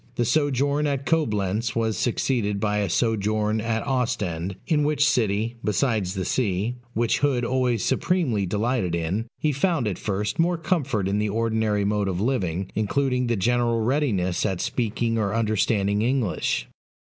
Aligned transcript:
The 0.15 0.25
sojourn 0.25 0.87
at 0.87 1.05
Coblentz 1.05 1.75
was 1.75 1.95
succeeded 1.95 2.59
by 2.59 2.79
a 2.79 2.89
sojourn 2.89 3.61
at 3.61 3.85
Ostend; 3.85 4.55
in 4.65 4.83
which 4.83 5.07
city 5.07 5.57
besides 5.63 6.15
the 6.15 6.25
sea, 6.25 6.77
which 6.95 7.19
Hood 7.19 7.45
always 7.45 7.85
supremely 7.85 8.47
delighted 8.47 8.95
in 8.95 9.27
he 9.37 9.51
found 9.51 9.87
at 9.87 9.99
first 9.99 10.39
more 10.39 10.57
comfort 10.57 11.07
in 11.07 11.19
the 11.19 11.29
ordinary 11.29 11.85
mode 11.85 12.07
of 12.07 12.19
living, 12.19 12.71
including 12.73 13.27
the 13.27 13.35
general 13.35 13.81
readiness 13.81 14.43
at 14.43 14.59
speaking 14.59 15.19
or 15.19 15.35
understanding 15.35 16.01
English. 16.01 16.67